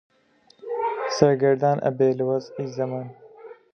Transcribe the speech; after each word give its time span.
سەرگەردان 1.17 1.77
ئەبێ 1.85 2.09
لە 2.17 2.23
وەزعی 2.29 2.73
زەمان 2.77 3.07